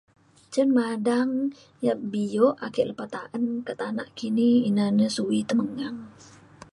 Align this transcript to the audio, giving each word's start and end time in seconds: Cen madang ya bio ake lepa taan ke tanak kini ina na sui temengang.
Cen 0.51 0.69
madang 0.77 1.31
ya 1.85 1.93
bio 2.11 2.47
ake 2.65 2.81
lepa 2.89 3.05
taan 3.13 3.43
ke 3.65 3.73
tanak 3.79 4.09
kini 4.17 4.49
ina 4.69 4.85
na 4.97 5.07
sui 5.15 5.39
temengang. 5.49 5.99